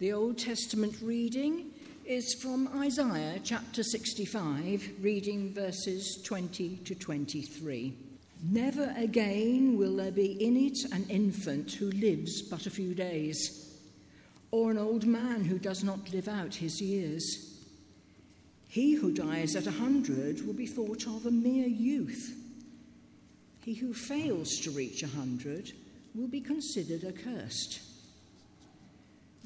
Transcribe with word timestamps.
The 0.00 0.12
Old 0.12 0.38
Testament 0.38 0.94
reading 1.02 1.72
is 2.04 2.32
from 2.40 2.68
Isaiah 2.78 3.40
chapter 3.42 3.82
65, 3.82 4.90
reading 5.00 5.52
verses 5.52 6.22
20 6.22 6.76
to 6.84 6.94
23. 6.94 7.94
Never 8.48 8.94
again 8.96 9.76
will 9.76 9.96
there 9.96 10.12
be 10.12 10.40
in 10.40 10.56
it 10.56 10.78
an 10.92 11.04
infant 11.08 11.72
who 11.72 11.90
lives 11.90 12.42
but 12.42 12.66
a 12.66 12.70
few 12.70 12.94
days, 12.94 13.74
or 14.52 14.70
an 14.70 14.78
old 14.78 15.04
man 15.04 15.42
who 15.42 15.58
does 15.58 15.82
not 15.82 16.12
live 16.12 16.28
out 16.28 16.54
his 16.54 16.80
years. 16.80 17.58
He 18.68 18.92
who 18.92 19.10
dies 19.10 19.56
at 19.56 19.66
a 19.66 19.72
hundred 19.72 20.46
will 20.46 20.54
be 20.54 20.66
thought 20.66 21.08
of 21.08 21.26
a 21.26 21.32
mere 21.32 21.66
youth. 21.66 22.36
He 23.64 23.74
who 23.74 23.92
fails 23.92 24.60
to 24.60 24.70
reach 24.70 25.02
a 25.02 25.08
hundred 25.08 25.72
will 26.14 26.28
be 26.28 26.40
considered 26.40 27.02
accursed. 27.02 27.80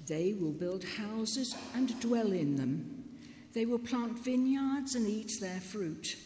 They 0.06 0.34
will 0.38 0.52
build 0.52 0.84
houses 0.84 1.54
and 1.74 1.98
dwell 2.00 2.32
in 2.32 2.56
them. 2.56 3.04
They 3.52 3.66
will 3.66 3.78
plant 3.78 4.18
vineyards 4.24 4.94
and 4.94 5.06
eat 5.06 5.32
their 5.40 5.60
fruit. 5.60 6.16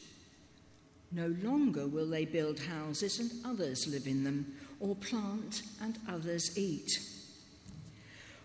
No 1.13 1.35
longer 1.43 1.87
will 1.87 2.09
they 2.09 2.25
build 2.25 2.59
houses 2.61 3.21
and 3.21 3.31
others 3.45 3.87
live 3.87 4.07
in 4.07 4.25
them, 4.25 4.55
or 4.81 4.95
plant 4.97 5.63
and 5.81 5.99
others 6.09 6.57
eat. 6.59 6.91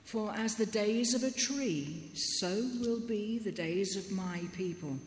For 0.03 0.33
as 0.35 0.55
the 0.55 0.65
days 0.65 1.13
of 1.13 1.23
a 1.23 1.31
tree, 1.31 2.11
so 2.13 2.70
will 2.81 2.99
be 2.99 3.39
the 3.39 3.51
days 3.51 3.95
of 3.95 4.11
my 4.11 4.41
people. 4.53 4.98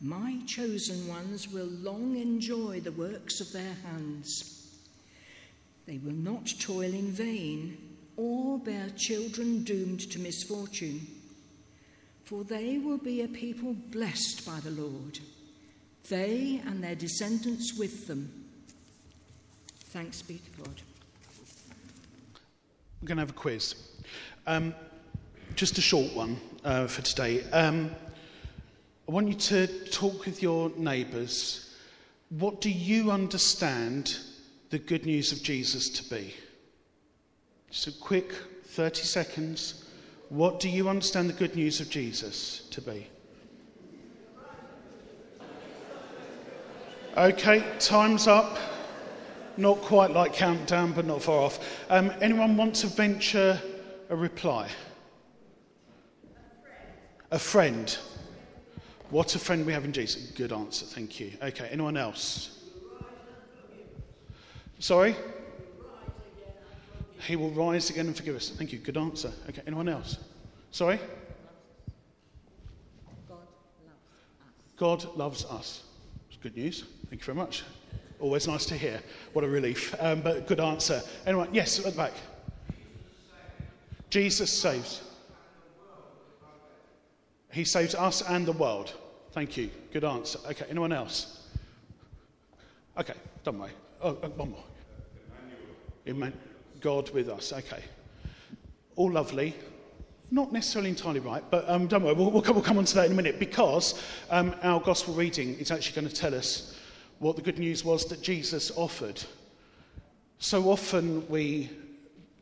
My 0.00 0.38
chosen 0.46 1.08
ones 1.08 1.48
will 1.48 1.66
long 1.66 2.16
enjoy 2.16 2.80
the 2.80 2.92
works 2.92 3.40
of 3.40 3.52
their 3.52 3.74
hands. 3.84 4.78
They 5.86 5.98
will 5.98 6.12
not 6.12 6.52
toil 6.60 6.92
in 6.94 7.10
vain 7.10 7.81
or 8.16 8.58
bear 8.58 8.88
children 8.96 9.64
doomed 9.64 10.10
to 10.10 10.18
misfortune. 10.18 11.06
For 12.24 12.44
they 12.44 12.78
will 12.78 12.98
be 12.98 13.22
a 13.22 13.28
people 13.28 13.74
blessed 13.90 14.46
by 14.46 14.60
the 14.60 14.70
Lord, 14.70 15.18
they 16.08 16.60
and 16.66 16.82
their 16.82 16.94
descendants 16.94 17.78
with 17.78 18.06
them. 18.06 18.46
Thanks 19.86 20.22
be 20.22 20.38
to 20.38 20.62
God. 20.62 20.80
We're 23.00 23.08
going 23.08 23.16
to 23.18 23.22
have 23.22 23.30
a 23.30 23.34
quiz. 23.34 23.74
Um, 24.46 24.74
just 25.54 25.76
a 25.76 25.82
short 25.82 26.14
one 26.14 26.38
uh, 26.64 26.86
for 26.86 27.02
today. 27.02 27.42
Um, 27.50 27.90
I 29.08 29.12
want 29.12 29.28
you 29.28 29.34
to 29.34 29.66
talk 29.90 30.24
with 30.24 30.42
your 30.42 30.70
neighbours. 30.76 31.74
What 32.30 32.60
do 32.60 32.70
you 32.70 33.10
understand 33.10 34.16
the 34.70 34.78
good 34.78 35.04
news 35.04 35.32
of 35.32 35.42
Jesus 35.42 35.90
to 35.90 36.08
be? 36.08 36.34
Just 37.72 37.86
a 37.86 37.92
quick 37.92 38.34
30 38.66 39.02
seconds. 39.02 39.84
What 40.28 40.60
do 40.60 40.68
you 40.68 40.90
understand 40.90 41.30
the 41.30 41.32
good 41.32 41.56
news 41.56 41.80
of 41.80 41.88
Jesus 41.88 42.68
to 42.70 42.82
be? 42.82 43.06
Okay, 47.16 47.64
time's 47.78 48.26
up. 48.26 48.58
Not 49.56 49.78
quite 49.80 50.10
like 50.10 50.34
countdown, 50.34 50.92
but 50.92 51.06
not 51.06 51.22
far 51.22 51.38
off. 51.38 51.80
Um, 51.88 52.12
anyone 52.20 52.58
want 52.58 52.74
to 52.76 52.88
venture 52.88 53.58
a 54.10 54.16
reply? 54.16 54.68
A 57.30 57.38
friend. 57.38 57.96
What 59.08 59.34
a 59.34 59.38
friend 59.38 59.64
we 59.64 59.72
have 59.72 59.86
in 59.86 59.94
Jesus. 59.94 60.30
Good 60.32 60.52
answer, 60.52 60.84
thank 60.84 61.18
you. 61.18 61.32
Okay, 61.42 61.68
anyone 61.70 61.96
else? 61.96 62.64
Sorry? 64.78 65.16
He 67.26 67.36
will 67.36 67.50
rise 67.50 67.90
again 67.90 68.06
and 68.06 68.16
forgive 68.16 68.36
us. 68.36 68.50
Thank 68.50 68.72
you. 68.72 68.78
Good 68.78 68.96
answer. 68.96 69.30
Okay, 69.48 69.62
anyone 69.66 69.88
else? 69.88 70.18
Sorry? 70.70 70.98
God 74.76 75.04
loves 75.16 75.44
us. 75.44 75.84
It's 76.28 76.38
good 76.42 76.56
news. 76.56 76.84
Thank 77.08 77.22
you 77.22 77.26
very 77.26 77.36
much. 77.36 77.62
Always 78.18 78.48
nice 78.48 78.66
to 78.66 78.76
hear. 78.76 79.00
What 79.32 79.44
a 79.44 79.48
relief. 79.48 79.94
Um, 80.00 80.20
but 80.20 80.46
good 80.48 80.60
answer. 80.60 81.02
Anyone? 81.26 81.48
Yes, 81.52 81.78
at 81.78 81.84
the 81.84 81.92
back. 81.92 82.12
Jesus 84.10 84.50
saves. 84.50 85.02
He 87.52 87.64
saves 87.64 87.94
us 87.94 88.22
and 88.22 88.46
the 88.46 88.52
world. 88.52 88.94
Thank 89.32 89.56
you. 89.56 89.70
Good 89.92 90.04
answer. 90.04 90.38
Okay, 90.50 90.66
anyone 90.68 90.92
else? 90.92 91.46
Okay, 92.98 93.14
don't 93.44 93.58
worry. 93.58 93.70
Oh, 94.00 94.18
oh 94.22 94.28
one 94.30 94.50
more. 94.50 94.64
Emmanuel. 96.04 96.51
God 96.82 97.10
with 97.10 97.28
us. 97.28 97.52
Okay. 97.52 97.82
All 98.96 99.10
lovely. 99.10 99.54
Not 100.30 100.52
necessarily 100.52 100.90
entirely 100.90 101.20
right, 101.20 101.44
but 101.50 101.68
um, 101.68 101.86
don't 101.86 102.02
worry, 102.02 102.14
we'll, 102.14 102.30
we'll, 102.30 102.42
come, 102.42 102.54
we'll, 102.54 102.64
come, 102.64 102.78
on 102.78 102.84
to 102.86 102.94
that 102.94 103.06
in 103.06 103.12
a 103.12 103.14
minute 103.14 103.38
because 103.38 104.02
um, 104.30 104.54
our 104.62 104.80
gospel 104.80 105.14
reading 105.14 105.58
is 105.58 105.70
actually 105.70 106.00
going 106.00 106.08
to 106.08 106.14
tell 106.14 106.34
us 106.34 106.78
what 107.18 107.36
the 107.36 107.42
good 107.42 107.58
news 107.58 107.84
was 107.84 108.06
that 108.06 108.22
Jesus 108.22 108.72
offered. 108.76 109.22
So 110.38 110.70
often 110.70 111.28
we, 111.28 111.70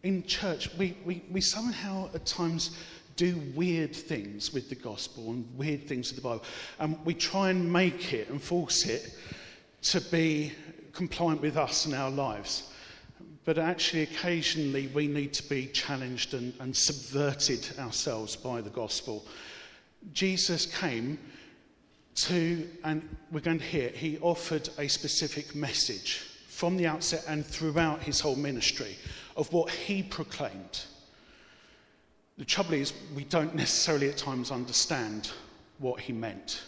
in 0.05 0.25
church, 0.25 0.71
we, 0.79 0.97
we, 1.05 1.23
we 1.31 1.41
somehow 1.41 2.09
at 2.15 2.25
times 2.27 2.77
do 3.17 3.43
weird 3.55 3.95
things 3.95 4.53
with 4.53 4.69
the 4.69 4.77
gospel 4.77 5.31
and 5.31 5.47
weird 5.59 5.87
things 5.87 6.11
with 6.11 6.23
the 6.23 6.29
Bible. 6.29 6.45
And 6.79 6.97
we 7.05 7.13
try 7.13 7.51
and 7.51 7.71
make 7.71 8.13
it 8.15 8.31
and 8.31 8.41
force 8.41 8.87
it 8.87 9.15
to 9.83 10.01
be 10.01 10.53
compliant 10.93 11.43
with 11.43 11.57
us 11.57 11.87
and 11.87 11.95
our 11.95 12.11
lives 12.11 12.73
but 13.45 13.59
actually, 13.59 14.03
occasionally, 14.03 14.89
we 14.89 15.07
need 15.07 15.33
to 15.35 15.49
be 15.49 15.67
challenged 15.67 16.35
and, 16.35 16.53
and 16.61 16.77
subverted 16.77 17.67
ourselves 17.79 18.37
by 18.37 18.61
the 18.61 18.71
gospel. 18.71 19.25
Jesus 20.13 20.67
came 20.67 21.19
to, 22.15 22.69
and 22.85 23.17
we're 23.31 23.41
going 23.41 23.59
to 23.59 23.65
hear, 23.65 23.89
he 23.89 24.19
offered 24.19 24.69
a 24.79 24.89
specific 24.89 25.55
message 25.55 26.27
from 26.49 26.77
the 26.77 26.87
outset 26.87 27.25
and 27.27 27.45
throughout 27.47 28.03
his 28.03 28.21
whole 28.21 28.37
ministry 28.37 28.97
of 29.37 29.51
what 29.53 29.71
he 29.71 30.03
proclaimed. 30.03 30.85
The 32.37 32.45
trouble 32.45 32.75
is, 32.75 32.93
we 33.15 33.25
don't 33.25 33.55
necessarily 33.55 34.11
at 34.11 34.17
times 34.17 34.51
understand 34.51 35.31
what 35.79 36.01
he 36.01 36.13
meant. 36.13 36.63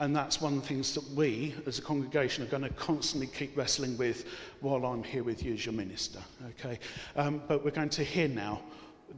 And 0.00 0.14
that's 0.14 0.40
one 0.40 0.54
of 0.54 0.62
the 0.62 0.68
things 0.68 0.92
that 0.94 1.08
we, 1.10 1.54
as 1.66 1.78
a 1.78 1.82
congregation, 1.82 2.42
are 2.42 2.48
going 2.48 2.64
to 2.64 2.70
constantly 2.70 3.28
keep 3.28 3.56
wrestling 3.56 3.96
with 3.96 4.26
while 4.60 4.84
I'm 4.84 5.04
here 5.04 5.22
with 5.22 5.44
you 5.44 5.54
as 5.54 5.64
your 5.64 5.72
minister. 5.72 6.18
Okay? 6.50 6.80
Um, 7.14 7.42
but 7.46 7.64
we're 7.64 7.70
going 7.70 7.90
to 7.90 8.02
hear 8.02 8.26
now 8.26 8.60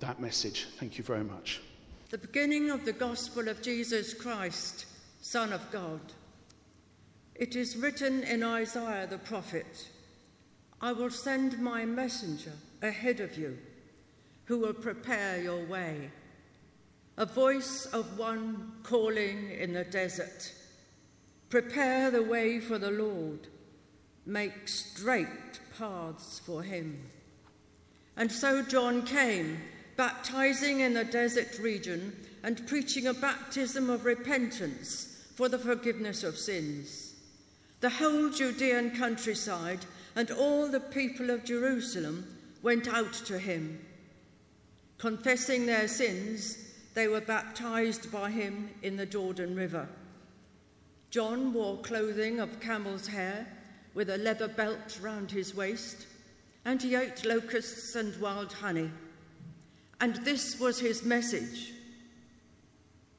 that 0.00 0.20
message. 0.20 0.66
Thank 0.78 0.98
you 0.98 1.04
very 1.04 1.24
much. 1.24 1.62
The 2.10 2.18
beginning 2.18 2.70
of 2.70 2.84
the 2.84 2.92
gospel 2.92 3.48
of 3.48 3.62
Jesus 3.62 4.12
Christ, 4.12 4.86
Son 5.22 5.52
of 5.52 5.70
God. 5.70 6.00
It 7.34 7.56
is 7.56 7.76
written 7.76 8.22
in 8.22 8.42
Isaiah 8.42 9.06
the 9.06 9.18
prophet 9.18 9.88
I 10.80 10.92
will 10.92 11.10
send 11.10 11.58
my 11.58 11.86
messenger 11.86 12.52
ahead 12.82 13.20
of 13.20 13.38
you, 13.38 13.56
who 14.44 14.58
will 14.58 14.74
prepare 14.74 15.40
your 15.40 15.64
way. 15.64 16.10
A 17.16 17.24
voice 17.24 17.86
of 17.86 18.18
one 18.18 18.72
calling 18.82 19.50
in 19.52 19.72
the 19.72 19.84
desert 19.84 20.52
Prepare 21.48 22.10
the 22.10 22.22
way 22.22 22.58
for 22.58 22.78
the 22.78 22.90
Lord, 22.90 23.46
make 24.24 24.66
straight 24.66 25.60
paths 25.78 26.40
for 26.40 26.62
him. 26.62 27.00
And 28.16 28.30
so 28.32 28.62
John 28.62 29.02
came, 29.02 29.58
baptizing 29.96 30.80
in 30.80 30.94
the 30.94 31.04
desert 31.04 31.58
region 31.60 32.16
and 32.42 32.66
preaching 32.66 33.06
a 33.06 33.14
baptism 33.14 33.90
of 33.90 34.04
repentance 34.04 35.24
for 35.36 35.48
the 35.48 35.58
forgiveness 35.58 36.24
of 36.24 36.36
sins. 36.36 37.14
The 37.80 37.90
whole 37.90 38.30
Judean 38.30 38.90
countryside 38.96 39.84
and 40.16 40.30
all 40.30 40.68
the 40.68 40.80
people 40.80 41.30
of 41.30 41.44
Jerusalem 41.44 42.26
went 42.62 42.88
out 42.88 43.12
to 43.26 43.38
him. 43.38 43.78
Confessing 44.98 45.66
their 45.66 45.86
sins, 45.86 46.58
they 46.94 47.06
were 47.06 47.20
baptized 47.20 48.10
by 48.10 48.30
him 48.30 48.70
in 48.82 48.96
the 48.96 49.06
Jordan 49.06 49.54
River. 49.54 49.86
John 51.16 51.54
wore 51.54 51.78
clothing 51.78 52.40
of 52.40 52.60
camel's 52.60 53.06
hair 53.06 53.46
with 53.94 54.10
a 54.10 54.18
leather 54.18 54.48
belt 54.48 54.98
round 55.00 55.30
his 55.30 55.54
waist, 55.54 56.06
and 56.66 56.82
he 56.82 56.94
ate 56.94 57.24
locusts 57.24 57.94
and 57.94 58.14
wild 58.20 58.52
honey. 58.52 58.90
And 59.98 60.16
this 60.16 60.60
was 60.60 60.78
his 60.78 61.06
message 61.06 61.72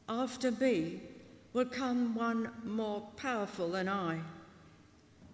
After 0.07 0.51
me 0.51 1.01
will 1.53 1.65
come 1.65 2.13
one 2.13 2.51
more 2.63 3.01
powerful 3.15 3.69
than 3.69 3.89
I, 3.89 4.19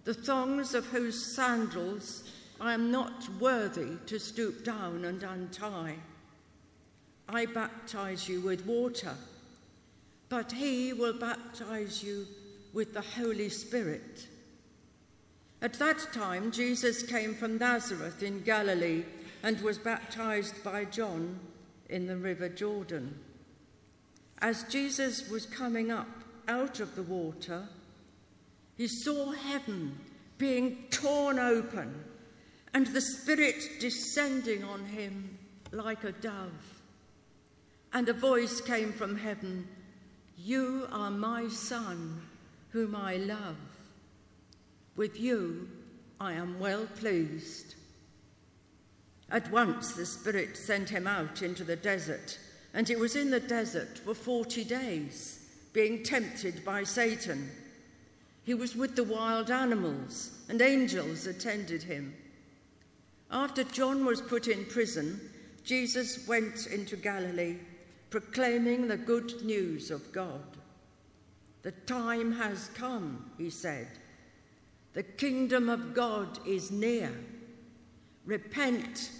the 0.04 0.14
thongs 0.14 0.72
of 0.72 0.86
whose 0.86 1.22
sandals 1.36 2.24
I 2.62 2.72
am 2.72 2.90
not 2.90 3.28
worthy 3.38 3.98
to 4.06 4.18
stoop 4.18 4.64
down 4.64 5.04
and 5.04 5.22
untie. 5.22 5.96
I 7.28 7.44
baptize 7.44 8.26
you 8.26 8.40
with 8.40 8.64
water, 8.64 9.16
but 10.30 10.50
he 10.50 10.94
will 10.94 11.12
baptize 11.12 12.02
you 12.02 12.26
with 12.74 12.92
the 12.92 13.00
Holy 13.00 13.48
Spirit. 13.48 14.26
At 15.62 15.74
that 15.74 16.08
time, 16.12 16.50
Jesus 16.50 17.02
came 17.02 17.34
from 17.34 17.56
Nazareth 17.56 18.22
in 18.22 18.42
Galilee 18.42 19.04
and 19.42 19.58
was 19.60 19.78
baptized 19.78 20.62
by 20.62 20.84
John 20.84 21.38
in 21.88 22.06
the 22.06 22.16
river 22.16 22.48
Jordan. 22.48 23.18
As 24.40 24.64
Jesus 24.64 25.30
was 25.30 25.46
coming 25.46 25.90
up 25.90 26.08
out 26.48 26.80
of 26.80 26.96
the 26.96 27.02
water, 27.02 27.66
he 28.76 28.88
saw 28.88 29.30
heaven 29.30 29.96
being 30.36 30.84
torn 30.90 31.38
open 31.38 32.04
and 32.74 32.88
the 32.88 33.00
Spirit 33.00 33.62
descending 33.78 34.64
on 34.64 34.84
him 34.84 35.38
like 35.70 36.02
a 36.02 36.12
dove. 36.12 36.82
And 37.92 38.08
a 38.08 38.12
voice 38.12 38.60
came 38.60 38.92
from 38.92 39.16
heaven 39.16 39.68
You 40.36 40.88
are 40.90 41.12
my 41.12 41.48
Son, 41.48 42.20
whom 42.74 42.96
I 42.96 43.18
love. 43.18 43.56
With 44.96 45.20
you 45.20 45.68
I 46.20 46.32
am 46.32 46.58
well 46.58 46.88
pleased. 46.98 47.76
At 49.30 49.48
once 49.52 49.92
the 49.92 50.04
Spirit 50.04 50.56
sent 50.56 50.88
him 50.88 51.06
out 51.06 51.42
into 51.42 51.62
the 51.62 51.76
desert, 51.76 52.36
and 52.74 52.88
he 52.88 52.96
was 52.96 53.14
in 53.14 53.30
the 53.30 53.38
desert 53.38 53.98
for 53.98 54.12
forty 54.12 54.64
days, 54.64 55.38
being 55.72 56.02
tempted 56.02 56.64
by 56.64 56.82
Satan. 56.82 57.48
He 58.42 58.54
was 58.54 58.74
with 58.74 58.96
the 58.96 59.04
wild 59.04 59.52
animals, 59.52 60.32
and 60.48 60.60
angels 60.60 61.28
attended 61.28 61.84
him. 61.84 62.12
After 63.30 63.62
John 63.62 64.04
was 64.04 64.20
put 64.20 64.48
in 64.48 64.64
prison, 64.64 65.20
Jesus 65.62 66.26
went 66.26 66.66
into 66.66 66.96
Galilee, 66.96 67.56
proclaiming 68.10 68.88
the 68.88 68.96
good 68.96 69.44
news 69.44 69.92
of 69.92 70.10
God. 70.10 70.42
The 71.64 71.72
time 71.72 72.30
has 72.32 72.68
come, 72.74 73.30
he 73.36 73.50
said. 73.50 73.88
The 74.92 75.02
kingdom 75.02 75.68
of 75.68 75.94
God 75.94 76.38
is 76.46 76.70
near. 76.70 77.10
Repent 78.26 79.10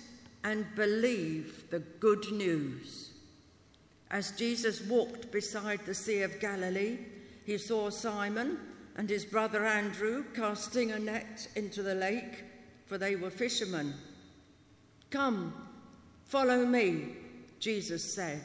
and 0.45 0.67
believe 0.77 1.69
the 1.71 1.81
good 1.81 2.31
news. 2.31 3.11
As 4.11 4.33
Jesus 4.33 4.83
walked 4.83 5.33
beside 5.33 5.81
the 5.81 5.95
Sea 5.95 6.21
of 6.23 6.39
Galilee, 6.39 6.99
he 7.45 7.59
saw 7.59 7.89
Simon 7.91 8.59
and 8.97 9.09
his 9.09 9.25
brother 9.25 9.65
Andrew 9.65 10.25
casting 10.35 10.93
a 10.93 10.99
net 10.99 11.49
into 11.57 11.83
the 11.83 11.95
lake, 11.95 12.45
for 12.87 12.99
they 12.99 13.17
were 13.17 13.31
fishermen. 13.31 13.95
Come, 15.11 15.55
follow 16.27 16.67
me, 16.67 17.17
Jesus 17.59 18.05
said, 18.05 18.43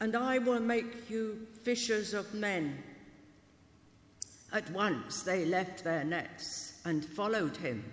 and 0.00 0.16
I 0.16 0.38
will 0.38 0.60
make 0.60 1.10
you 1.10 1.46
fishers 1.62 2.14
of 2.14 2.32
men. 2.32 2.82
At 4.52 4.70
once 4.70 5.22
they 5.22 5.44
left 5.44 5.84
their 5.84 6.04
nets 6.04 6.80
and 6.84 7.04
followed 7.04 7.56
him. 7.56 7.84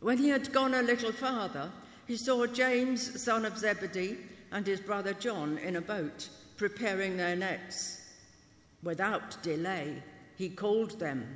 When 0.00 0.18
he 0.18 0.28
had 0.28 0.52
gone 0.52 0.74
a 0.74 0.82
little 0.82 1.12
farther, 1.12 1.70
he 2.06 2.16
saw 2.16 2.46
James, 2.46 3.22
son 3.22 3.44
of 3.44 3.58
Zebedee, 3.58 4.16
and 4.52 4.66
his 4.66 4.80
brother 4.80 5.12
John 5.12 5.58
in 5.58 5.76
a 5.76 5.80
boat, 5.80 6.28
preparing 6.56 7.16
their 7.16 7.36
nets. 7.36 8.00
Without 8.82 9.42
delay, 9.42 10.02
he 10.36 10.48
called 10.48 10.98
them, 10.98 11.26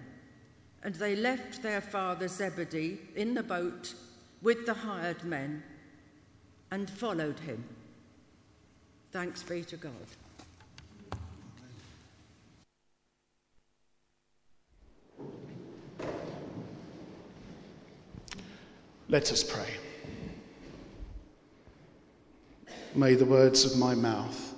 and 0.83 0.95
they 0.95 1.17
left 1.17 1.63
their 1.63 1.81
father 1.81 2.29
Zebedee 2.29 2.99
in 3.17 3.35
the 3.35 3.43
boat 3.43 3.95
with 4.43 4.65
the 4.67 4.75
hired 4.75 5.25
men 5.25 5.63
and 6.71 6.89
followed 6.89 7.39
him. 7.41 7.65
Thanks 9.13 9.43
be 9.43 9.65
to 9.65 9.77
God. 9.77 9.93
Let 19.09 19.33
us 19.33 19.43
pray. 19.43 19.67
May 22.95 23.15
the 23.15 23.25
words 23.25 23.65
of 23.65 23.77
my 23.77 23.97
mouth 23.97 24.55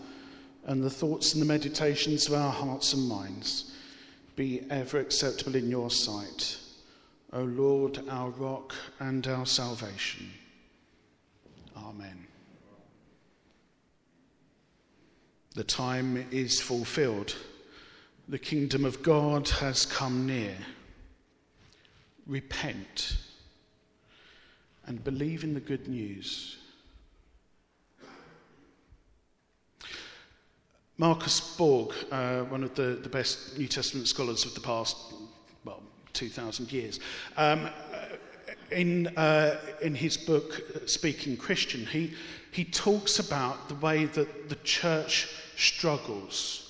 and 0.66 0.82
the 0.82 0.90
thoughts 0.90 1.32
and 1.32 1.40
the 1.40 1.46
meditations 1.46 2.28
of 2.28 2.34
our 2.34 2.52
hearts 2.52 2.92
and 2.92 3.08
minds 3.08 3.74
be 4.36 4.66
ever 4.68 4.98
acceptable 4.98 5.54
in 5.54 5.70
your 5.70 5.90
sight, 5.90 6.58
O 7.32 7.42
Lord, 7.42 8.00
our 8.10 8.28
rock 8.30 8.74
and 9.00 9.26
our 9.26 9.46
salvation. 9.46 10.30
Amen. 11.76 12.26
The 15.54 15.64
time 15.64 16.26
is 16.30 16.60
fulfilled. 16.60 17.36
The 18.28 18.38
kingdom 18.38 18.84
of 18.84 19.02
God 19.02 19.48
has 19.48 19.84
come 19.84 20.26
near. 20.26 20.56
Repent 22.26 23.18
and 24.86 25.04
believe 25.04 25.44
in 25.44 25.52
the 25.52 25.60
good 25.60 25.88
news. 25.88 26.56
Marcus 30.96 31.56
Borg, 31.56 31.92
uh, 32.10 32.42
one 32.42 32.62
of 32.62 32.74
the, 32.74 32.98
the 33.02 33.08
best 33.08 33.58
New 33.58 33.66
Testament 33.66 34.08
scholars 34.08 34.44
of 34.44 34.54
the 34.54 34.60
past, 34.60 34.96
well, 35.64 35.82
2,000 36.12 36.70
years, 36.72 37.00
um, 37.36 37.68
in, 38.72 39.08
uh, 39.16 39.60
in 39.80 39.94
his 39.94 40.16
book, 40.16 40.62
Speaking 40.86 41.36
Christian, 41.36 41.86
he, 41.86 42.14
he 42.50 42.64
talks 42.64 43.18
about 43.18 43.68
the 43.68 43.74
way 43.76 44.06
that 44.06 44.48
the 44.48 44.56
church 44.56 45.28
struggles 45.56 46.62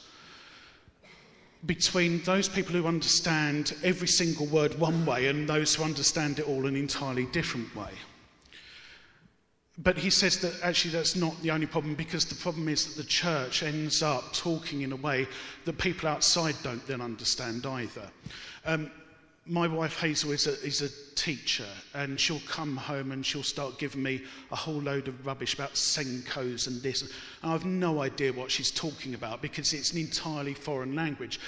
between 1.65 2.21
those 2.23 2.49
people 2.49 2.75
who 2.75 2.87
understand 2.87 3.75
every 3.85 4.09
single 4.09 4.47
word 4.47 4.79
one 4.79 5.07
way 5.07 5.29
and 5.29 5.49
those 5.49 5.75
who 5.75 5.85
understand 5.85 6.39
it 6.39 6.49
all 6.49 6.67
an 6.67 6.77
entirely 6.77 7.27
different 7.27 7.75
way. 7.77 7.91
But 9.79 9.97
he 9.97 10.11
says 10.11 10.39
that 10.39 10.55
actually 10.63 10.93
that's 10.93 11.17
not 11.17 11.41
the 11.41 11.51
only 11.51 11.67
problem 11.67 11.95
because 11.95 12.25
the 12.25 12.35
problem 12.35 12.69
is 12.69 12.87
that 12.87 13.03
the 13.03 13.09
church 13.09 13.63
ends 13.63 14.03
up 14.03 14.33
talking 14.33 14.83
in 14.83 14.93
a 14.93 14.97
way 14.97 15.27
that 15.65 15.79
people 15.79 16.09
outside 16.09 16.57
don't 16.63 16.87
then 16.87 17.01
understand 17.01 17.65
either. 17.65 18.09
Um, 18.67 18.91
my 19.47 19.67
wife 19.67 19.99
Hazel 19.99 20.31
is 20.31 20.47
a, 20.47 20.53
is 20.65 20.83
a 20.83 21.15
teacher, 21.17 21.67
and 21.95 22.19
she'll 22.19 22.41
come 22.47 22.77
home 22.77 23.11
and 23.11 23.27
she'll 23.27 23.43
start 23.43 23.79
giving 23.79 24.03
me 24.03 24.23
a 24.53 24.57
whole 24.57 24.81
load 24.81 25.09
of 25.09 25.27
rubbish 25.27 25.55
about 25.55 25.75
SENCOs 25.75 26.69
and 26.69 26.81
this. 26.81 27.03
And 27.03 27.11
I 27.43 27.51
have 27.51 27.65
no 27.65 28.03
idea 28.03 28.33
what 28.33 28.51
she's 28.51 28.71
talking 28.71 29.15
about 29.15 29.43
because 29.43 29.73
it's 29.73 29.93
an 29.93 29.99
entirely 29.99 30.55
foreign 30.55 30.95
language. 30.95 31.41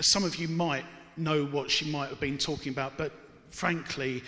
Some 0.00 0.24
of 0.24 0.36
you 0.36 0.46
might 0.48 0.84
know 1.16 1.46
what 1.46 1.70
she 1.70 1.90
might 1.90 2.10
have 2.10 2.20
been 2.20 2.38
talking 2.38 2.70
about, 2.70 2.98
but 2.98 3.12
frankly, 3.50 4.22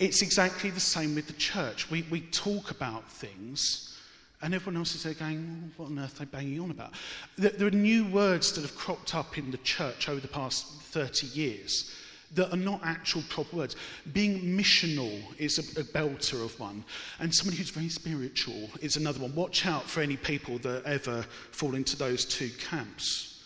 it's 0.00 0.20
exactly 0.22 0.70
the 0.70 0.80
same 0.80 1.14
with 1.14 1.28
the 1.28 1.32
church. 1.34 1.90
We, 1.90 2.02
we 2.10 2.22
talk 2.22 2.72
about 2.72 3.08
things, 3.08 3.96
and 4.42 4.52
everyone 4.52 4.78
else 4.78 4.96
is 4.96 5.04
there 5.04 5.14
going, 5.14 5.72
oh, 5.78 5.82
What 5.82 5.90
on 5.90 5.98
earth 6.00 6.16
are 6.16 6.24
they 6.24 6.24
banging 6.24 6.60
on 6.60 6.72
about? 6.72 6.94
There, 7.36 7.50
there 7.50 7.68
are 7.68 7.70
new 7.70 8.04
words 8.06 8.52
that 8.52 8.62
have 8.62 8.74
cropped 8.74 9.14
up 9.14 9.38
in 9.38 9.52
the 9.52 9.58
church 9.58 10.08
over 10.08 10.20
the 10.20 10.28
past 10.28 10.66
30 10.82 11.28
years 11.28 11.94
that 12.34 12.52
are 12.52 12.56
not 12.56 12.80
actual 12.84 13.22
proper 13.28 13.56
words. 13.56 13.76
Being 14.12 14.40
missional 14.42 15.20
is 15.38 15.58
a, 15.58 15.80
a, 15.80 15.84
belter 15.84 16.44
of 16.44 16.58
one, 16.60 16.84
and 17.20 17.34
somebody 17.34 17.56
who's 17.56 17.70
very 17.70 17.88
spiritual 17.88 18.70
is 18.80 18.96
another 18.96 19.20
one. 19.20 19.34
Watch 19.34 19.66
out 19.66 19.84
for 19.84 20.00
any 20.00 20.16
people 20.16 20.58
that 20.58 20.84
ever 20.84 21.22
fall 21.50 21.74
into 21.74 21.96
those 21.96 22.24
two 22.24 22.50
camps. 22.58 23.42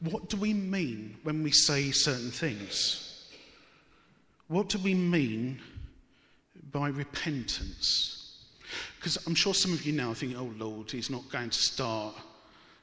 What 0.00 0.28
do 0.28 0.36
we 0.36 0.52
mean 0.52 1.16
when 1.22 1.42
we 1.42 1.50
say 1.50 1.90
certain 1.90 2.30
things? 2.30 3.30
What 4.48 4.68
do 4.68 4.78
we 4.78 4.94
mean 4.94 5.60
by 6.72 6.88
repentance? 6.88 8.14
Because 8.96 9.18
I'm 9.26 9.34
sure 9.34 9.54
some 9.54 9.72
of 9.72 9.84
you 9.84 9.92
now 9.92 10.14
think, 10.14 10.36
oh 10.36 10.52
Lord, 10.56 10.90
he's 10.90 11.10
not 11.10 11.28
going 11.30 11.50
to 11.50 11.58
start 11.58 12.14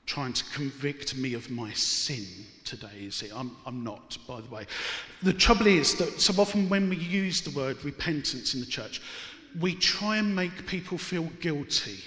trying 0.06 0.34
to 0.34 0.44
convict 0.54 1.18
me 1.18 1.34
of 1.34 1.50
my 1.50 1.72
sin 1.74 2.26
today, 2.64 2.88
is 3.02 3.22
it? 3.22 3.32
I'm, 3.36 3.56
I'm 3.66 3.84
not, 3.84 4.18
by 4.28 4.42
the 4.42 4.50
way. 4.50 4.66
The 5.24 5.34
trouble 5.34 5.68
is 5.68 5.96
that 5.96 6.22
so 6.22 6.40
often 6.40 6.70
when 6.70 6.90
we 6.90 6.98
use 6.98 7.42
the 7.42 7.58
word 7.58 7.84
repentance 7.84 8.54
in 8.54 8.60
the 8.60 8.66
church, 8.66 9.02
we 9.60 9.76
try 9.76 10.18
and 10.18 10.36
make 10.36 10.68
people 10.68 10.98
feel 10.98 11.24
guilty 11.40 12.00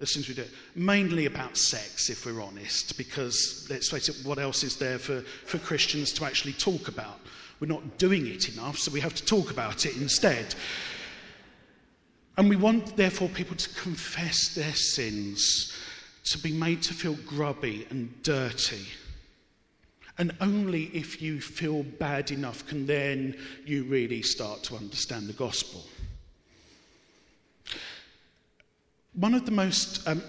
as 0.00 0.12
soon 0.12 0.22
as 0.22 0.28
we 0.28 0.34
do 0.34 0.42
it. 0.42 0.50
Mainly 0.74 1.26
about 1.26 1.56
sex, 1.56 2.10
if 2.10 2.26
we're 2.26 2.42
honest, 2.42 2.96
because 2.98 3.66
let's 3.70 3.90
face 3.90 4.08
it, 4.08 4.16
what 4.26 4.38
else 4.38 4.64
is 4.64 4.76
there 4.76 4.98
for, 4.98 5.20
for 5.20 5.58
Christians 5.58 6.12
to 6.14 6.24
actually 6.24 6.54
talk 6.54 6.88
about? 6.88 7.20
We're 7.60 7.68
not 7.68 7.98
doing 7.98 8.26
it 8.26 8.48
enough, 8.48 8.78
so 8.78 8.90
we 8.90 9.00
have 9.00 9.14
to 9.14 9.24
talk 9.24 9.52
about 9.52 9.86
it 9.86 9.96
instead. 9.96 10.54
And 12.36 12.48
we 12.48 12.56
want, 12.56 12.96
therefore, 12.96 13.28
people 13.28 13.56
to 13.56 13.68
confess 13.80 14.54
their 14.54 14.72
sins 14.72 15.72
to 16.24 16.38
be 16.38 16.52
made 16.52 16.82
to 16.82 16.94
feel 16.94 17.14
grubby 17.26 17.86
and 17.90 18.22
dirty. 18.22 18.86
And 20.18 20.34
only 20.40 20.84
if 20.94 21.20
you 21.22 21.40
feel 21.40 21.82
bad 21.82 22.30
enough 22.30 22.66
can 22.66 22.86
then 22.86 23.36
you 23.64 23.84
really 23.84 24.22
start 24.22 24.62
to 24.64 24.76
understand 24.76 25.26
the 25.26 25.32
gospel. 25.32 25.84
One 29.14 29.34
of 29.34 29.44
the 29.44 29.50
most, 29.50 30.06
um, 30.06 30.22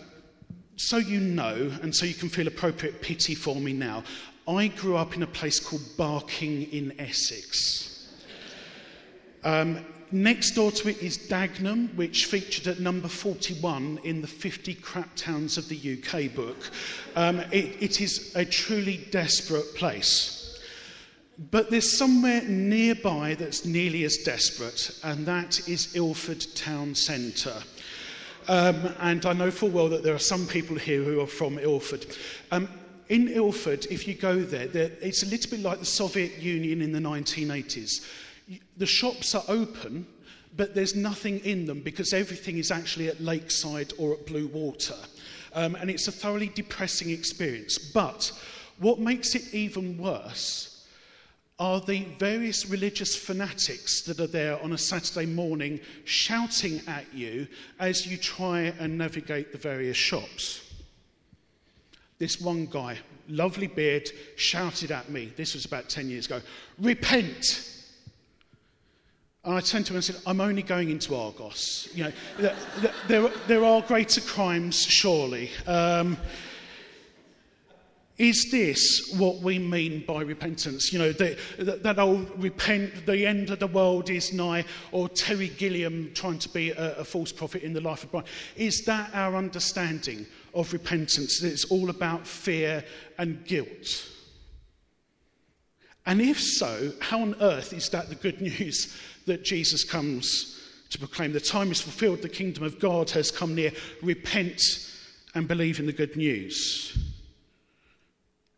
so 0.75 0.97
you 0.97 1.19
know, 1.19 1.71
and 1.81 1.95
so 1.95 2.05
you 2.05 2.13
can 2.13 2.29
feel 2.29 2.47
appropriate 2.47 3.01
pity 3.01 3.35
for 3.35 3.55
me 3.55 3.73
now, 3.73 4.03
I 4.47 4.67
grew 4.67 4.97
up 4.97 5.15
in 5.15 5.23
a 5.23 5.27
place 5.27 5.59
called 5.59 5.83
Barking 5.95 6.63
in 6.63 6.99
Essex. 6.99 7.92
Um, 9.43 9.85
next 10.11 10.51
door 10.51 10.71
to 10.71 10.89
it 10.89 11.01
is 11.01 11.17
Dagenham, 11.17 11.93
which 11.95 12.25
featured 12.25 12.67
at 12.67 12.79
number 12.79 13.07
41 13.07 13.99
in 14.03 14.21
the 14.21 14.27
50 14.27 14.75
crap 14.75 15.15
towns 15.15 15.57
of 15.57 15.67
the 15.67 15.97
UK 15.97 16.33
book. 16.33 16.71
Um, 17.15 17.39
it, 17.51 17.81
it 17.81 18.01
is 18.01 18.35
a 18.35 18.45
truly 18.45 19.07
desperate 19.11 19.75
place. 19.75 20.39
But 21.51 21.71
there's 21.71 21.97
somewhere 21.97 22.43
nearby 22.43 23.35
that's 23.35 23.65
nearly 23.65 24.03
as 24.03 24.17
desperate, 24.17 24.91
and 25.03 25.25
that 25.25 25.67
is 25.67 25.95
Ilford 25.95 26.45
Town 26.55 26.93
Centre. 26.93 27.63
Um, 28.47 28.93
and 28.99 29.25
I 29.25 29.33
know 29.33 29.49
full 29.49 29.69
well 29.69 29.89
that 29.89 30.03
there 30.03 30.13
are 30.13 30.19
some 30.19 30.45
people 30.45 30.77
here 30.77 31.01
who 31.01 31.21
are 31.21 31.27
from 31.27 31.57
Ilford. 31.57 32.05
Um, 32.51 32.67
in 33.09 33.29
Ilford, 33.29 33.85
if 33.89 34.07
you 34.07 34.13
go 34.13 34.41
there, 34.41 34.67
there, 34.67 34.91
it's 35.01 35.23
a 35.23 35.27
little 35.27 35.49
bit 35.49 35.61
like 35.61 35.79
the 35.79 35.85
Soviet 35.85 36.39
Union 36.39 36.81
in 36.81 36.91
the 36.91 36.99
1980s. 36.99 38.05
The 38.77 38.85
shops 38.85 39.35
are 39.35 39.43
open, 39.47 40.07
but 40.55 40.75
there's 40.75 40.95
nothing 40.95 41.39
in 41.39 41.65
them 41.65 41.81
because 41.81 42.13
everything 42.13 42.57
is 42.57 42.71
actually 42.71 43.07
at 43.07 43.21
Lakeside 43.21 43.93
or 43.97 44.13
at 44.13 44.25
Bluewater. 44.25 44.97
Um, 45.53 45.75
and 45.75 45.89
it's 45.89 46.07
a 46.07 46.11
thoroughly 46.11 46.51
depressing 46.53 47.09
experience. 47.09 47.77
But 47.77 48.31
what 48.79 48.99
makes 48.99 49.35
it 49.35 49.53
even 49.53 49.97
worse 49.97 50.85
are 51.59 51.79
the 51.79 52.05
various 52.17 52.67
religious 52.67 53.15
fanatics 53.15 54.01
that 54.01 54.19
are 54.19 54.27
there 54.27 54.61
on 54.63 54.73
a 54.73 54.77
Saturday 54.77 55.25
morning 55.25 55.79
shouting 56.03 56.81
at 56.87 57.05
you 57.13 57.47
as 57.79 58.07
you 58.07 58.17
try 58.17 58.73
and 58.79 58.97
navigate 58.97 59.51
the 59.51 59.57
various 59.57 59.97
shops. 59.97 60.73
This 62.17 62.41
one 62.41 62.65
guy, 62.65 62.97
lovely 63.27 63.67
beard, 63.67 64.09
shouted 64.35 64.91
at 64.91 65.09
me, 65.09 65.31
this 65.37 65.53
was 65.53 65.65
about 65.65 65.89
10 65.89 66.09
years 66.09 66.25
ago, 66.25 66.41
Repent! 66.79 67.72
And 69.45 69.55
I 69.55 69.59
turned 69.59 69.85
to 69.87 69.93
him 69.93 69.97
and 69.97 70.05
said, 70.05 70.15
I'm 70.25 70.39
only 70.39 70.63
going 70.63 70.89
into 70.89 71.15
Argos. 71.15 71.89
You 71.93 72.05
know, 72.05 72.53
there, 73.07 73.29
there 73.47 73.65
are 73.65 73.81
greater 73.81 74.21
crimes, 74.21 74.81
surely. 74.81 75.51
Um, 75.67 76.17
is 78.17 78.49
this 78.51 79.13
what 79.17 79.39
we 79.39 79.59
mean 79.59 80.05
by 80.07 80.21
repentance? 80.21 80.93
You 80.93 80.99
know, 80.99 81.11
the, 81.11 81.37
that 81.57 81.99
old 81.99 82.31
repent, 82.41 83.05
the 83.05 83.25
end 83.25 83.49
of 83.49 83.59
the 83.59 83.67
world 83.67 84.09
is 84.09 84.31
nigh, 84.31 84.63
or 84.93 85.09
Terry 85.09 85.49
Gilliam 85.49 86.11
trying 86.13 86.39
to 86.39 86.49
be 86.49 86.71
a, 86.71 86.97
a 86.97 87.03
false 87.03 87.33
prophet 87.33 87.63
in 87.63 87.73
the 87.73 87.81
life 87.81 88.03
of 88.03 88.11
Brian. 88.11 88.27
Is 88.55 88.85
that 88.85 89.09
our 89.13 89.35
understanding 89.35 90.25
of 90.53 90.71
repentance? 90.71 91.39
That 91.41 91.51
it's 91.51 91.65
all 91.65 91.89
about 91.89 92.25
fear 92.25 92.85
and 93.17 93.43
guilt? 93.45 94.07
And 96.05 96.21
if 96.21 96.39
so, 96.39 96.91
how 96.99 97.21
on 97.21 97.35
earth 97.41 97.73
is 97.73 97.89
that 97.89 98.09
the 98.09 98.15
good 98.15 98.41
news 98.59 98.95
that 99.25 99.43
Jesus 99.43 99.83
comes 99.83 100.59
to 100.89 100.99
proclaim? 100.99 101.33
The 101.33 101.39
time 101.39 101.71
is 101.71 101.81
fulfilled, 101.81 102.21
the 102.21 102.29
kingdom 102.29 102.63
of 102.63 102.79
God 102.79 103.09
has 103.11 103.31
come 103.31 103.55
near. 103.55 103.71
Repent 104.01 104.61
and 105.35 105.47
believe 105.47 105.79
in 105.79 105.85
the 105.85 105.93
good 105.93 106.15
news. 106.15 106.97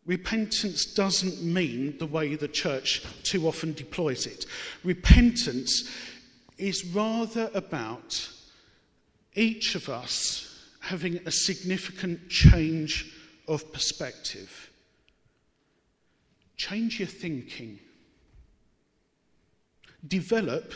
Repentance 0.06 0.84
doesn't 0.84 1.42
mean 1.42 1.98
the 1.98 2.06
way 2.06 2.36
the 2.36 2.46
church 2.46 3.02
too 3.24 3.48
often 3.48 3.72
deploys 3.72 4.26
it. 4.26 4.46
Repentance 4.84 5.90
is 6.58 6.84
rather 6.86 7.50
about 7.54 8.30
each 9.34 9.74
of 9.74 9.88
us 9.88 10.64
having 10.80 11.18
a 11.26 11.32
significant 11.32 12.28
change 12.28 13.12
of 13.48 13.72
perspective. 13.72 14.70
Change 16.56 17.00
your 17.00 17.08
thinking. 17.08 17.80
Develop 20.06 20.72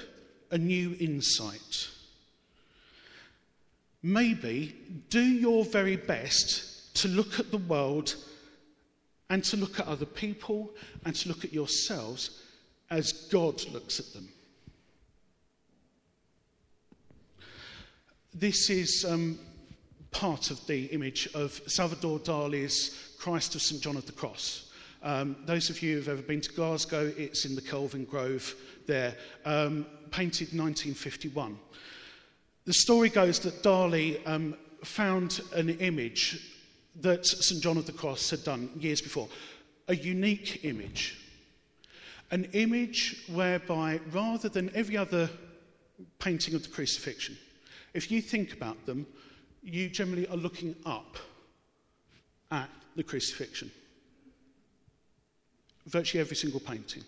a 0.51 0.59
new 0.59 0.97
insight. 0.99 1.89
Maybe 4.03 4.75
do 5.11 5.21
your 5.21 5.65
very 5.65 5.97
best 5.97 6.95
to 6.97 7.09
look 7.09 7.39
at 7.39 7.51
the 7.51 7.59
world 7.59 8.15
and 9.29 9.45
to 9.45 9.57
look 9.57 9.79
at 9.79 9.87
other 9.87 10.07
people 10.07 10.71
and 11.05 11.15
to 11.15 11.29
look 11.29 11.45
at 11.45 11.53
yourselves 11.53 12.43
as 12.91 13.13
God 13.31 13.63
looks 13.71 14.01
at 14.01 14.13
them. 14.13 14.29
This 18.35 18.71
is 18.71 19.05
um, 19.09 19.39
part 20.11 20.51
of 20.51 20.67
the 20.67 20.87
image 20.87 21.29
of 21.35 21.61
Salvador 21.67 22.19
Dali's 22.19 23.15
Christ 23.19 23.55
of 23.55 23.63
St. 23.63 23.81
John 23.81 23.97
of 23.97 24.07
the 24.07 24.13
Cross. 24.13 24.70
Um, 25.03 25.37
those 25.47 25.71
of 25.71 25.83
you 25.83 25.97
who've 25.97 26.09
ever 26.09 26.23
been 26.23 26.43
to 26.43 26.53
Glasgow, 26.53 27.13
it's 27.17 27.47
in 27.47 27.55
the 27.55 27.63
Kelvingrove 27.63 28.55
there, 28.87 29.15
um, 29.45 29.87
painted 30.11 30.49
1951. 30.49 31.59
The 32.67 32.75
story 32.75 33.09
goes 33.09 33.39
that 33.41 33.63
Dali 33.63 34.21
um, 34.29 34.57
found 34.85 35.41
an 35.55 35.71
image 35.79 36.51
that 37.01 37.25
St. 37.25 37.63
John 37.63 37.79
of 37.79 37.87
the 37.87 37.93
Cross 37.93 38.31
had 38.31 38.45
done 38.45 38.71
years 38.79 39.01
before 39.01 39.29
a 39.89 39.97
unique 39.97 40.65
image. 40.65 41.19
An 42.31 42.45
image 42.53 43.25
whereby, 43.29 44.01
rather 44.13 44.49
than 44.49 44.71
every 44.75 44.97
other 44.97 45.29
painting 46.19 46.55
of 46.55 46.63
the 46.63 46.69
crucifixion, 46.69 47.37
if 47.95 48.11
you 48.11 48.21
think 48.21 48.53
about 48.53 48.87
them, 48.87 49.07
you 49.63 49.89
generally 49.89 50.29
are 50.29 50.37
looking 50.37 50.77
up 50.87 51.17
at 52.51 52.69
the 52.95 53.03
crucifixion. 53.03 53.71
Virtually 55.91 56.21
every 56.21 56.37
single 56.37 56.61
painting. 56.61 57.03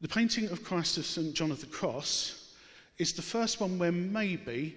The 0.00 0.08
painting 0.08 0.48
of 0.48 0.64
Christ 0.64 0.98
of 0.98 1.06
St. 1.06 1.32
John 1.32 1.52
of 1.52 1.60
the 1.60 1.66
Cross 1.66 2.54
is 2.98 3.12
the 3.12 3.22
first 3.22 3.60
one 3.60 3.78
where 3.78 3.92
maybe 3.92 4.76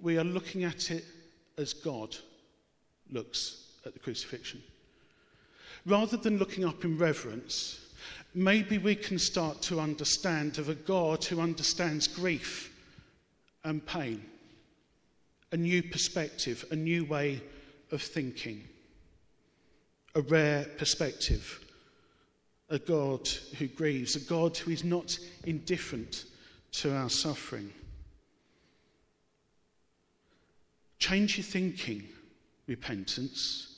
we 0.00 0.18
are 0.18 0.24
looking 0.24 0.64
at 0.64 0.90
it 0.90 1.04
as 1.56 1.72
God 1.72 2.14
looks 3.10 3.68
at 3.86 3.94
the 3.94 3.98
crucifixion. 3.98 4.62
Rather 5.86 6.18
than 6.18 6.36
looking 6.36 6.64
up 6.64 6.84
in 6.84 6.98
reverence, 6.98 7.86
maybe 8.34 8.76
we 8.76 8.94
can 8.94 9.18
start 9.18 9.62
to 9.62 9.80
understand 9.80 10.58
of 10.58 10.68
a 10.68 10.74
God 10.74 11.24
who 11.24 11.40
understands 11.40 12.06
grief 12.06 12.70
and 13.64 13.84
pain, 13.86 14.22
a 15.52 15.56
new 15.56 15.82
perspective, 15.82 16.66
a 16.70 16.76
new 16.76 17.06
way 17.06 17.40
of 17.92 18.02
thinking, 18.02 18.62
a 20.14 20.20
rare 20.20 20.64
perspective, 20.76 21.65
a 22.68 22.78
God 22.78 23.28
who 23.58 23.68
grieves, 23.68 24.16
a 24.16 24.20
God 24.20 24.56
who 24.56 24.70
is 24.70 24.84
not 24.84 25.18
indifferent 25.44 26.24
to 26.72 26.94
our 26.94 27.08
suffering. 27.08 27.70
Change 30.98 31.38
your 31.38 31.44
thinking 31.44 32.04
repentance. 32.66 33.76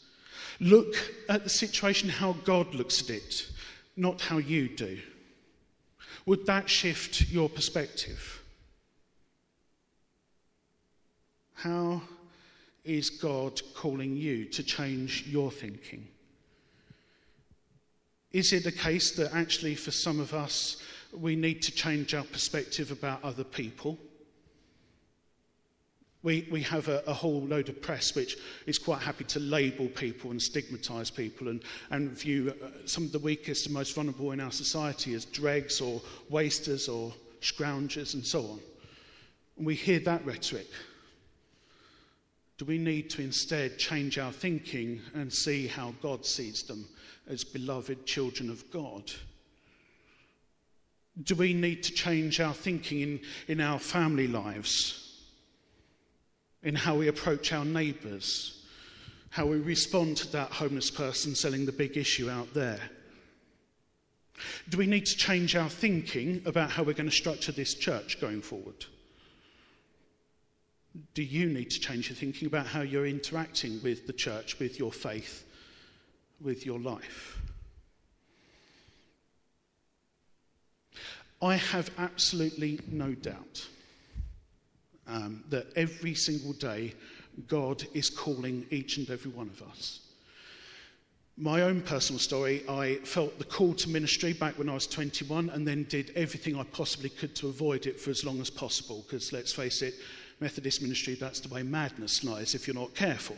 Look 0.61 0.97
at 1.28 1.45
the 1.45 1.50
situation 1.50 2.09
how 2.09 2.33
God 2.45 2.75
looks 2.75 3.02
at 3.02 3.11
it, 3.11 3.49
not 3.97 4.21
how 4.21 4.38
you 4.38 4.68
do. 4.68 4.99
Would 6.26 6.47
that 6.47 6.68
shift 6.68 7.30
your 7.30 7.49
perspective? 7.49 8.42
How 11.54 12.02
is 12.85 13.11
God 13.11 13.61
calling 13.75 14.16
you 14.16 14.47
to 14.47 14.62
change 14.62 15.26
your 15.26 15.50
thinking? 15.50 16.07
Is 18.33 18.53
it 18.53 18.67
a 18.67 18.73
case 18.73 19.13
that 19.13 19.35
actually, 19.35 19.75
for 19.75 19.91
some 19.91 20.21
of 20.21 20.35
us, 20.35 20.83
we 21.13 21.35
need 21.35 21.63
to 21.63 21.73
change 21.73 22.15
our 22.15 22.25
perspective 22.25 22.91
about 22.91 23.25
other 23.25 23.45
people? 23.45 23.99
We, 26.23 26.47
we 26.51 26.63
have 26.63 26.89
a, 26.89 27.03
a, 27.07 27.15
whole 27.15 27.43
load 27.43 27.69
of 27.69 27.81
press 27.81 28.15
which 28.15 28.37
is 28.67 28.77
quite 28.77 29.01
happy 29.01 29.23
to 29.25 29.39
label 29.39 29.87
people 29.87 30.33
and 30.33 30.43
stigmatise 30.43 31.15
people 31.15 31.47
and, 31.47 31.63
and 31.91 32.11
view 32.11 32.53
uh, 32.61 32.67
some 32.87 33.05
of 33.05 33.13
the 33.13 33.21
weakest 33.21 33.67
and 33.67 33.75
most 33.75 33.95
vulnerable 33.95 34.33
in 34.33 34.41
our 34.41 34.51
society 34.51 35.15
as 35.15 35.25
dregs 35.27 35.81
or 35.81 36.03
wasters 36.29 36.89
or 36.89 37.15
scroungers 37.41 38.15
and 38.15 38.27
so 38.27 38.43
on. 38.43 38.61
And 39.57 39.67
we 39.67 39.77
hear 39.77 40.01
that 40.01 40.27
rhetoric. 40.27 40.67
Do 42.59 42.65
we 42.65 42.79
need 42.79 43.09
to 43.11 43.23
instead 43.23 43.79
change 43.79 44.19
our 44.19 44.33
thinking 44.33 45.00
and 45.15 45.33
see 45.33 45.67
how 45.67 45.95
God 46.03 46.27
sees 46.27 46.62
them 46.65 46.87
as 47.29 47.45
beloved 47.45 48.05
children 48.05 48.50
of 48.50 48.71
God? 48.71 49.11
Do 51.23 51.35
we 51.35 51.55
need 51.55 51.83
to 51.85 51.93
change 51.93 52.41
our 52.41 52.55
thinking 52.55 53.00
in, 53.00 53.21
in 53.49 53.61
our 53.61 53.79
family 53.79 54.29
lives? 54.29 55.09
in 56.62 56.75
how 56.75 56.97
we 56.97 57.09
approach 57.09 57.53
our 57.53 57.65
neighbours, 57.65 58.62
how 59.31 59.47
we 59.47 59.59
respond 59.59 60.17
to 60.17 60.33
that 60.33 60.50
homeless 60.50 60.91
person 60.91 61.35
selling 61.35 61.67
the 61.67 61.73
big 61.73 61.97
issue 61.97 62.29
out 62.29 62.53
there. 62.55 62.81
Do 64.69 64.79
we 64.79 64.87
need 64.87 65.07
to 65.07 65.17
change 65.17 65.57
our 65.57 65.69
thinking 65.69 66.43
about 66.47 66.71
how 66.71 66.83
we're 66.83 66.93
going 66.95 67.11
to 67.11 67.15
structure 67.15 67.53
this 67.53 67.75
church 67.75 68.21
going 68.21 68.43
forward? 68.43 68.87
Do 71.14 71.23
you 71.23 71.47
need 71.47 71.71
to 71.71 71.81
change 71.81 72.09
your 72.09 72.17
thinking 72.17 72.47
about 72.47 72.67
how 72.67 72.81
you're 72.81 73.07
interacting 73.07 73.81
with 73.83 74.07
the 74.07 74.12
church, 74.12 74.59
with 74.59 74.78
your 74.78 74.93
faith, 74.93 75.45
with 76.40 76.64
your 76.64 76.78
life? 76.78 77.40
I 81.40 81.57
have 81.57 81.90
absolutely 81.99 82.81
no 82.90 83.12
doubt 83.14 83.67
um, 85.07 85.45
that 85.50 85.67
every 85.76 86.14
single 86.14 86.52
day 86.52 86.95
God 87.47 87.85
is 87.95 88.11
calling 88.11 88.67
each 88.71 88.97
and 88.97 89.09
every 89.09 89.31
one 89.31 89.49
of 89.49 89.62
us. 89.62 90.00
My 91.37 91.62
own 91.62 91.83
personal 91.83 92.19
story, 92.19 92.64
I 92.69 92.97
felt 93.05 93.38
the 93.38 93.45
call 93.45 93.73
to 93.75 93.88
ministry 93.88 94.33
back 94.33 94.59
when 94.59 94.69
I 94.69 94.75
was 94.75 94.88
21 94.88 95.50
and 95.50 95.64
then 95.64 95.85
did 95.85 96.11
everything 96.17 96.59
I 96.59 96.64
possibly 96.64 97.11
could 97.11 97.37
to 97.37 97.47
avoid 97.47 97.87
it 97.87 98.00
for 98.00 98.11
as 98.11 98.25
long 98.25 98.40
as 98.40 98.50
possible. 98.50 99.05
Because 99.07 99.33
let's 99.33 99.52
face 99.52 99.83
it, 99.83 99.95
Methodist 100.40 100.83
ministry, 100.83 101.14
that's 101.14 101.40
the 101.40 101.52
way 101.52 101.62
madness 101.62 102.25
lies 102.25 102.54
if 102.54 102.66
you're 102.66 102.75
not 102.75 102.95
careful. 102.95 103.37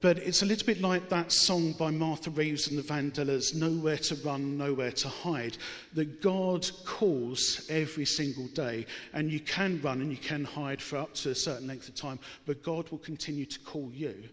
But 0.00 0.18
it's 0.18 0.42
a 0.42 0.46
little 0.46 0.66
bit 0.66 0.80
like 0.82 1.08
that 1.08 1.32
song 1.32 1.72
by 1.72 1.90
Martha 1.90 2.30
Reeves 2.30 2.68
and 2.68 2.78
the 2.78 2.82
Vandellas, 2.82 3.54
Nowhere 3.54 3.96
to 3.98 4.14
Run, 4.16 4.58
Nowhere 4.58 4.92
to 4.92 5.08
Hide, 5.08 5.56
that 5.94 6.20
God 6.20 6.68
calls 6.84 7.66
every 7.70 8.04
single 8.04 8.46
day. 8.48 8.84
And 9.14 9.30
you 9.30 9.40
can 9.40 9.80
run 9.80 10.02
and 10.02 10.10
you 10.10 10.18
can 10.18 10.44
hide 10.44 10.82
for 10.82 10.98
up 10.98 11.14
to 11.14 11.30
a 11.30 11.34
certain 11.34 11.66
length 11.66 11.88
of 11.88 11.94
time, 11.94 12.18
but 12.44 12.62
God 12.62 12.90
will 12.90 12.98
continue 12.98 13.46
to 13.46 13.58
call 13.60 13.90
you. 13.92 14.24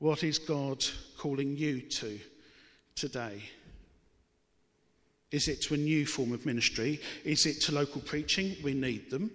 What 0.00 0.24
is 0.24 0.38
God 0.38 0.84
calling 1.16 1.56
you 1.56 1.80
to 1.80 2.18
today? 2.96 3.42
Is 5.30 5.48
it 5.48 5.60
to 5.62 5.74
a 5.74 5.76
new 5.76 6.06
form 6.06 6.32
of 6.32 6.46
ministry? 6.46 7.00
Is 7.24 7.44
it 7.44 7.60
to 7.62 7.72
local 7.72 8.00
preaching? 8.00 8.56
We 8.62 8.74
need 8.74 9.10
them. 9.10 9.30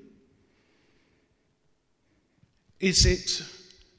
Is 2.79 3.05
it 3.05 3.43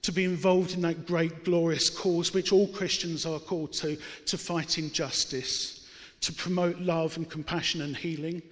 to 0.03 0.13
be 0.13 0.25
involved 0.25 0.75
in 0.75 0.83
that 0.83 1.07
great, 1.07 1.45
glorious 1.45 1.89
cause 1.89 2.35
which 2.35 2.53
all 2.53 2.69
Christians 2.69 3.25
are 3.25 3.39
called 3.39 3.73
to, 3.75 3.97
to 4.27 4.37
fight 4.37 4.77
injustice, 4.77 5.89
to 6.21 6.33
promote 6.33 6.79
love 6.81 7.17
and 7.17 7.31
compassion 7.31 7.81
and 7.81 7.97
healing? 7.97 8.43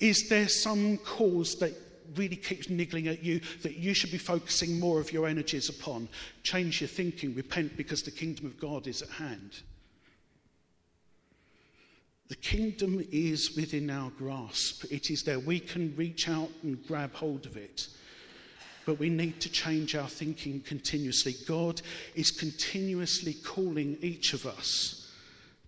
Is 0.00 0.28
there 0.28 0.48
some 0.48 0.96
cause 0.98 1.56
that 1.56 1.74
really 2.16 2.36
keeps 2.36 2.70
niggling 2.70 3.08
at 3.08 3.22
you 3.22 3.40
that 3.62 3.76
you 3.76 3.92
should 3.92 4.10
be 4.10 4.18
focusing 4.18 4.80
more 4.80 5.00
of 5.00 5.12
your 5.12 5.26
energies 5.26 5.68
upon? 5.68 6.08
Change 6.42 6.80
your 6.80 6.88
thinking, 6.88 7.34
repent 7.34 7.76
because 7.76 8.02
the 8.02 8.10
kingdom 8.10 8.46
of 8.46 8.58
God 8.58 8.86
is 8.86 9.02
at 9.02 9.10
hand. 9.10 9.62
The 12.28 12.36
kingdom 12.36 13.06
is 13.10 13.56
within 13.56 13.90
our 13.90 14.10
grasp. 14.10 14.84
It 14.90 15.10
is 15.10 15.22
there. 15.22 15.38
We 15.38 15.60
can 15.60 15.96
reach 15.96 16.28
out 16.28 16.50
and 16.62 16.86
grab 16.86 17.14
hold 17.14 17.46
of 17.46 17.56
it 17.56 17.88
but 18.88 18.98
we 18.98 19.10
need 19.10 19.38
to 19.38 19.50
change 19.50 19.94
our 19.94 20.08
thinking 20.08 20.62
continuously. 20.62 21.34
God 21.46 21.82
is 22.14 22.30
continuously 22.30 23.34
calling 23.34 23.98
each 24.00 24.32
of 24.32 24.46
us 24.46 25.12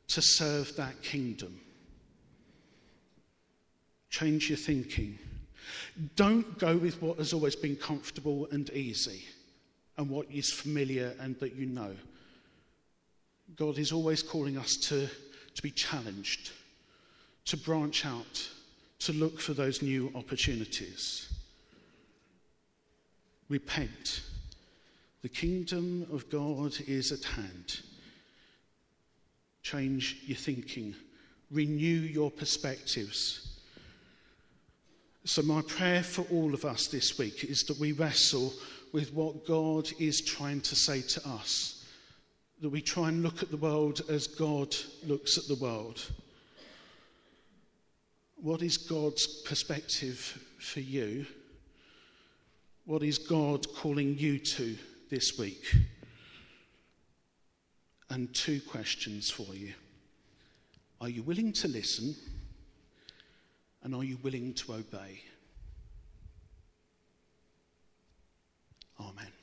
to 0.08 0.22
serve 0.22 0.74
that 0.76 1.02
kingdom. 1.02 1.60
Change 4.08 4.48
your 4.48 4.56
thinking. 4.56 5.18
Don't 6.16 6.58
go 6.58 6.78
with 6.78 7.02
what 7.02 7.18
has 7.18 7.34
always 7.34 7.54
been 7.54 7.76
comfortable 7.76 8.48
and 8.52 8.70
easy 8.70 9.22
and 9.98 10.08
what 10.08 10.24
is 10.30 10.50
familiar 10.50 11.12
and 11.20 11.38
that 11.40 11.54
you 11.54 11.66
know. 11.66 11.94
God 13.54 13.76
is 13.76 13.92
always 13.92 14.22
calling 14.22 14.56
us 14.56 14.76
to, 14.88 15.10
to 15.54 15.62
be 15.62 15.70
challenged, 15.70 16.50
to 17.46 17.56
branch 17.56 18.06
out, 18.06 18.48
to 19.00 19.12
look 19.12 19.40
for 19.40 19.54
those 19.54 19.82
new 19.82 20.12
opportunities. 20.14 21.32
Repent. 23.48 24.22
The 25.22 25.28
kingdom 25.28 26.06
of 26.12 26.30
God 26.30 26.74
is 26.86 27.12
at 27.12 27.24
hand. 27.24 27.80
Change 29.62 30.18
your 30.26 30.38
thinking, 30.38 30.94
renew 31.50 31.86
your 31.86 32.30
perspectives. 32.30 33.58
So, 35.24 35.42
my 35.42 35.60
prayer 35.62 36.02
for 36.02 36.22
all 36.30 36.54
of 36.54 36.64
us 36.64 36.86
this 36.86 37.18
week 37.18 37.44
is 37.44 37.64
that 37.64 37.78
we 37.78 37.92
wrestle 37.92 38.54
with 38.92 39.12
what 39.12 39.46
God 39.46 39.90
is 39.98 40.22
trying 40.22 40.62
to 40.62 40.74
say 40.74 41.02
to 41.02 41.28
us, 41.28 41.79
that 42.60 42.68
we 42.68 42.82
try 42.82 43.08
and 43.08 43.22
look 43.22 43.42
at 43.42 43.50
the 43.50 43.56
world 43.56 44.02
as 44.08 44.26
God 44.26 44.74
looks 45.06 45.38
at 45.38 45.48
the 45.48 45.62
world. 45.62 46.02
What 48.36 48.62
is 48.62 48.76
God's 48.76 49.42
perspective 49.42 50.42
for 50.58 50.80
you? 50.80 51.26
What 52.84 53.02
is 53.02 53.18
God 53.18 53.66
calling 53.74 54.18
you 54.18 54.38
to 54.38 54.76
this 55.10 55.38
week? 55.38 55.74
And 58.10 58.34
two 58.34 58.60
questions 58.60 59.30
for 59.30 59.54
you. 59.54 59.72
Are 61.00 61.08
you 61.08 61.22
willing 61.22 61.52
to 61.54 61.68
listen? 61.68 62.14
And 63.82 63.94
are 63.94 64.04
you 64.04 64.18
willing 64.22 64.52
to 64.54 64.74
obey? 64.74 65.22
Amen. 68.98 69.39